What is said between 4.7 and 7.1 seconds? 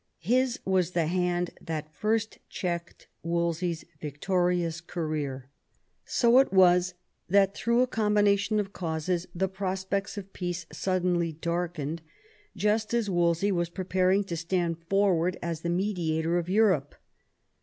career. So it was